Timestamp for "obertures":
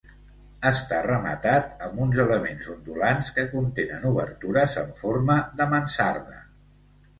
4.15-4.81